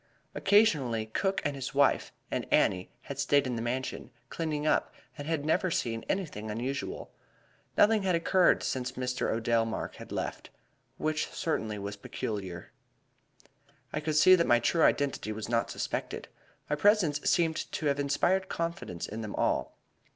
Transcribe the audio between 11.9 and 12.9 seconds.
peculiar.